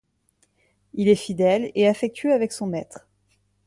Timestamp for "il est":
0.95-1.15